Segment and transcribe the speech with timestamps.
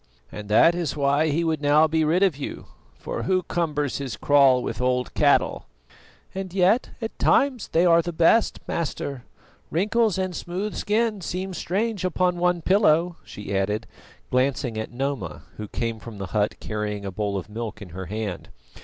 [0.31, 2.65] "And that is why he would now be rid of you,
[2.97, 5.67] for who cumbers his kraal with old cattle?"
[6.33, 9.25] "And yet at times they are the best, Master.
[9.69, 13.85] Wrinkles and smooth skin seem strange upon one pillow," she added,
[14.31, 18.07] glancing at Noma, who came from the hut carrying a bowl of milk in her
[18.07, 18.49] hand.